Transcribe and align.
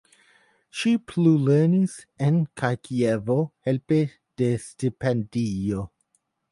Ŝi 0.79 0.93
plulernis 1.11 1.93
en 2.29 2.39
kaj 2.63 2.73
Kievo 2.89 3.39
helpe 3.69 4.03
de 4.43 4.53
stipendio. 4.69 5.89